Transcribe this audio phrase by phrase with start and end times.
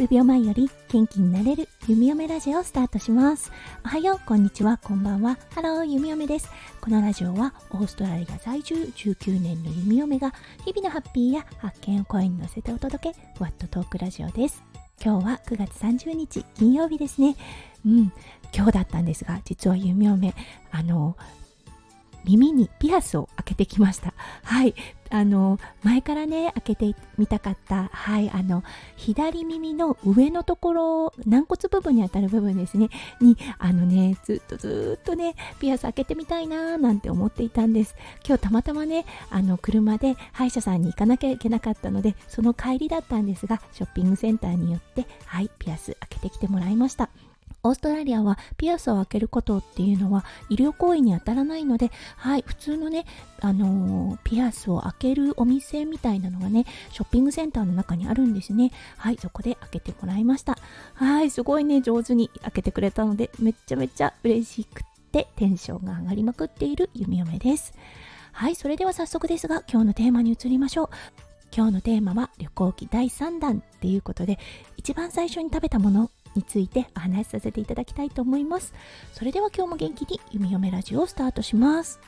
[0.00, 3.52] 数秒前より元気になれる弓嫁ラジオをスタートします。
[3.84, 5.36] おはよう、こんにちは、こんばんは。
[5.54, 6.48] ハロー、弓嫁です。
[6.80, 10.32] このラジオはオーストラリア在住19年の弓嫁が
[10.64, 14.62] 日々のハッピーや発見を声に乗せてお届け、ふわっとトークラジオです。
[15.04, 17.36] 今日は9月30日金曜日ですね。
[17.84, 18.12] うん、
[18.54, 20.34] 今日だったんですが、実は弓嫁、
[20.70, 21.14] あの、
[22.24, 24.14] 耳にピアスを開けてきました。
[24.42, 24.74] はい。
[25.12, 28.62] あの、前からね、開けてみたかった、はい、あの、
[28.96, 32.88] 左耳の上のところ、軟骨部分にあたる部分ですね、
[33.20, 37.96] に、あのね、ずっとずっとね、ピアス開けてみたいなーなんて思っていたんです。
[38.24, 47.10] 今日たまたまね、あの、車で歯医者さんに行かなきゃいけなかったので、その帰りだったんですが、ショッピングセンターによって、はい、ピアス開けてきてもらいました。
[47.62, 53.04] オーストラリアはピアスを開けることっていうのは医療行為に当たらないので、はい、普通のね、
[53.40, 58.72] あのー、ピアスを開けるお店みたいなのがね、ショッピングセンターの中にあるんですね。
[58.96, 60.58] はい、そこで開けてもらいました。
[60.94, 67.74] はい、すごいね、上手に開けてくれたので、めっちゃめちゃ嬉しくってテンションが上がりまくっている弓嫁です。
[68.32, 70.88] はい、それでは早速ですが、今日のテーマに移りましょう。
[71.54, 74.38] 今日のテーマは旅行記第3弾っていうことで
[74.76, 78.74] 一番最初に食べたものについてお話しさせていただきたいと思います。
[79.12, 82.00] それでは今日も元気に弓嫁ラジオをスタートします。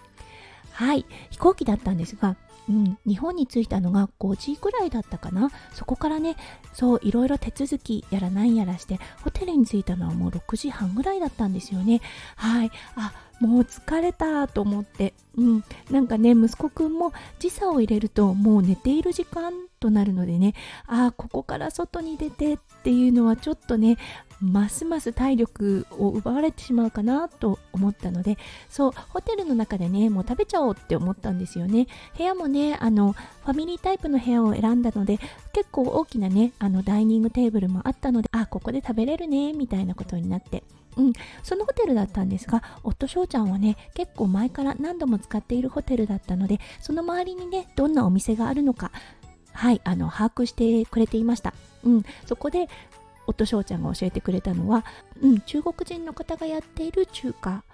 [0.73, 2.37] はい、飛行機だったんですが、
[2.69, 5.51] うん、日本に着いたのが5時ぐらいだったかな。
[5.75, 6.37] そこからね、
[6.73, 12.01] そう、いろいろ手続きやらなんやらして、ホテルに着いたのはもう6時半ぐらいだったんですよね。
[12.37, 12.71] はい。
[12.97, 20.55] あ、もう疲れたと思って、うん、なんかね、息子くんも時差を入れるともう寝ている時間となるのでね、
[20.87, 23.97] ああ、ここから外に出てっていうのはちょっとね、
[24.43, 28.37] ますます体力を奪われてしまうかなと思ったので
[28.69, 31.87] そうホテルの中でねもう食べちゃおうって思ったんですよね。
[32.19, 35.19] 部屋もねあのファミリータイプの部屋を選んだので
[35.53, 40.65] 結構大きなねあのダイニングテーブルもあったのであここで食べれるねみたいなことになって。
[40.97, 41.13] うん、
[41.43, 48.91] そのホテルだったんですが、夫翔ちゃんはね、結構前から何度も使っているホテルだったので、その周りにね、どんなお店があるのか、
[49.53, 51.55] はい、あの、把握してくれていました。
[51.85, 52.69] うん、そこで、
[53.27, 54.85] 夫翔ちゃんが教えてくれたのは、
[55.21, 57.65] うん、中国人の方がやっている中華、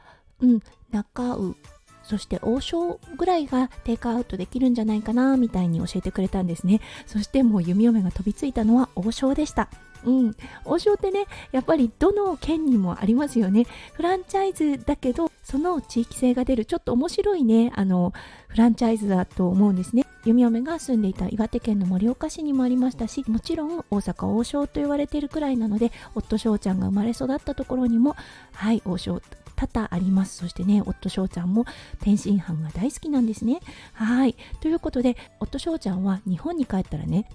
[0.41, 0.61] うん、
[0.91, 1.57] 中う、
[2.03, 6.81] そして王将ぐらいがテイクアウトできるんじゃないかなみたいに教えてくれたんですね。
[7.07, 9.69] そしてもう弓嫁が飛びついたのは王将でした。
[10.05, 13.67] うん、王将ってねやっぱりどの県にもありますよね。
[13.95, 16.65] フランチャイズだけどその地域性が出る。
[16.65, 17.73] ちょっと面白いね。
[17.75, 18.13] あの
[18.49, 20.07] フランチャイズだと思うんですね。
[20.25, 28.15] 弓嫁が住んでいた岩手県の盛岡市にもありましたしもちろん大阪王将と言われているくらいなので夫翔ちゃんが生まれ育ったところにも
[28.53, 29.23] はい王将
[29.57, 30.37] 多々あります。
[30.37, 31.65] そしてね夫翔ちゃんも
[32.01, 33.61] 天津飯が大好きなんですね。
[33.93, 34.37] はい。
[34.61, 37.29] ということで夫翔ちゃんは日本に帰ったらね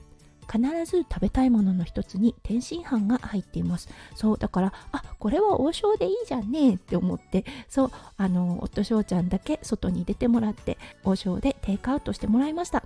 [0.51, 3.89] 必ず食べたいものの一つに天津飯が入っています。
[4.15, 12.83] そうだからあこれは王将でいいじゃんねって思ってそうあの夫翔ちゃんだけ外に出てもらって王将でテイクアウトしてもらいました。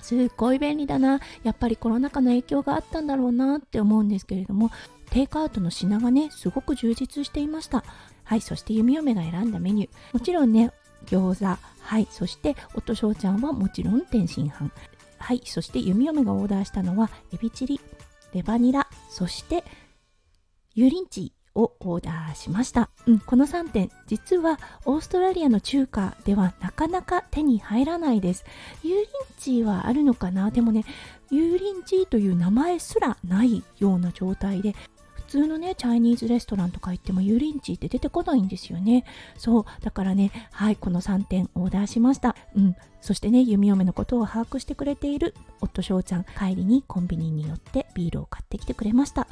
[0.00, 1.20] すっごい便利だな。
[1.44, 4.70] やっぱりコロナ禍の影響があったんだろうなって思うんですけれども
[5.10, 7.84] テイクアウトの品がねすごく充実していました。
[8.24, 9.90] はいそして弓嫁が選んだメニュー。
[10.12, 10.72] もちろんね
[11.06, 14.70] 餃子はいそして夫翔ちゃんはもちろん天津飯。
[15.22, 17.80] はい、そして弓嫁がオーダーしたのはエビチリ、
[18.34, 19.64] レバニラ、そして
[20.76, 23.90] 油淋鶏をオーダーしました、うん、この3点。
[24.06, 28.44] 実はオーストラリアの中華ではなかなか手に入らないです。
[28.82, 29.06] 油淋
[29.38, 30.50] 鶏はあるのかな？
[30.50, 30.84] でもね
[31.30, 34.74] 油淋鶏という名前すらないような状態で
[35.32, 39.04] 通のねチャイニーズレストランとか行っても油淋鶏って出てこないんですよね
[39.38, 49.26] そうだからねはいこの3点オーダーしましたうんそしてね弓嫁のことを把握してくれている夫翔ちゃん帰りにコンビニに寄ってビールを買ってきてくれました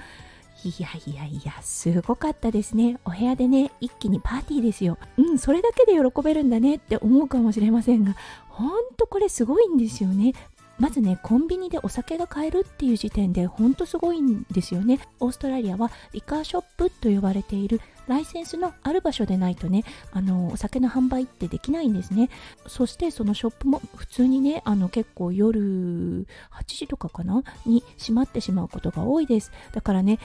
[0.62, 2.98] いやいやいや、すごかったですね。
[3.06, 4.98] お部屋でね、一気にパーティーですよ。
[5.16, 8.14] うん、それだけで喜べるんだねって思うかもしれませんが、
[8.50, 10.34] ほんとこれすごいんですよね。
[10.80, 14.98] まずねコンビニでお酒が買えるっていう時点でほんとすごいんですよね。
[15.20, 22.30] オーストラリアはリカーショップと呼ばれているライセンスのある場所でないとねあのお酒の販売ってできないんですね。
[22.66, 26.24] そしてそのショップも普通にねあの結構夜8
[26.66, 27.44] 時とかかな？
[27.66, 29.52] に閉まってしまうことが多いです。
[29.72, 30.18] だからね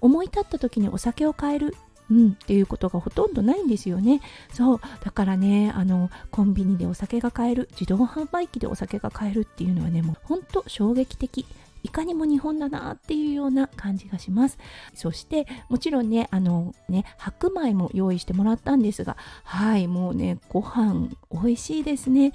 [0.00, 1.76] 思い立った時にお酒を買える
[2.10, 4.20] うん、っていうことがほとんどないんですよね。
[4.52, 4.80] そう。
[5.04, 11.46] だからね、あの、コンビニでお酒が買える、自動販売機でお酒が買えるっていうのはね、もうほんと衝撃的。
[11.82, 14.58] いかにも日本だなっていうような感じがします。
[14.92, 22.32] そしてもちろんね、あのね、白米も用意してもらったんですが、はい、もうね、ご飯美味しいですね。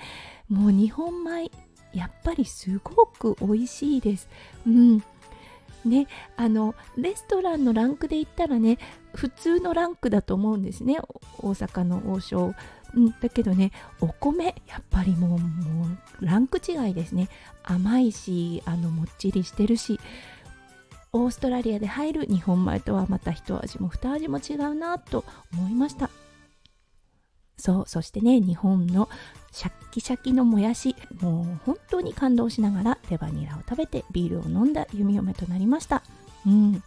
[0.50, 1.52] もう日本米
[1.96, 4.28] やっぱりすごく美味しいです
[4.68, 5.04] うん
[5.88, 8.78] ねあのレストランのランクで言ったらね
[9.14, 10.98] 普通のランクだと思うんですね。
[11.40, 12.54] 大阪の王将。
[12.94, 15.86] うん、だけどねお米やっぱりもうも
[16.22, 17.30] うランク違いですね。
[17.64, 20.00] 甘いしあのもっちりしてるし
[21.12, 26.10] オーストラリアで入る日本米とはまた一味も二味も違うなと思いました。
[27.58, 29.10] そうそしてね日本の
[29.56, 36.04] シャッキシャキのもやしもう本当に感動しながらレバニラを食べてビールを飲んだ弓嫁となりました。
[36.46, 36.84] うん。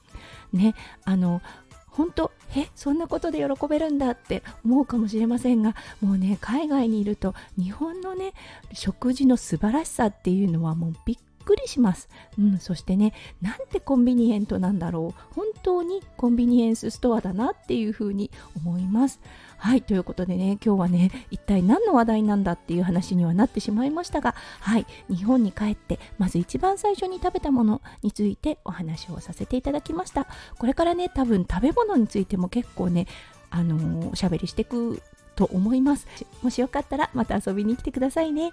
[0.53, 0.75] ね
[1.07, 1.41] あの
[1.87, 8.35] 本当えそんなことで喜べるんだって思うかもしれませんがもうね海外にいると日本のね
[8.75, 11.17] 食事の素晴らしさっていうのはもうびっ
[11.49, 15.35] くりします、うん、そしてねなんてコンビニエントなんだろう。
[15.35, 19.21] 本当にコンビニエンスストアだなっていうふうに思います。
[19.57, 30.27] はいということでね今日はね一体何の話題なんだっていう話にはなってしまいましたがはい日本に帰ってまず一番最初に食べたものについてお話をさせていただきました。
[30.59, 33.07] これからね多分食べ物についても結構ね
[33.51, 35.01] あのー、おしゃべりしていく
[35.39, 36.09] と思います。
[36.43, 38.53] もしよかったらまた遊びに来てくださいね。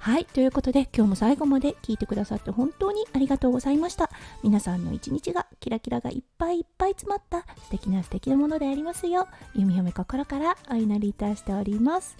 [0.00, 4.10] はい、ということで今日も最後まで聞いてくださって本当にありがとうございました。
[4.42, 12.16] 皆さんの一日がキラキラがいっぱいいっぱい詰まった素敵な素敵なものでありますよう、弓嫁心からお祈りいたしております。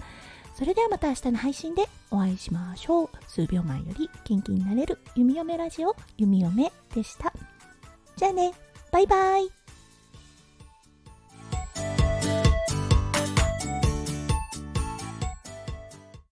[0.55, 3.08] それではまた明日の配信でお会いしましょう。
[3.26, 7.32] 数秒前より元気になれる弓嫁ラジオ弓嫁でした。
[8.17, 8.52] じゃあね、
[8.93, 9.63] バイバイ。